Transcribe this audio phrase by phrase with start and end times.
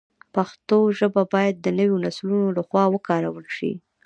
[0.35, 3.71] پښتو ژبه باید د نویو نسلونو له خوا وکارول شي.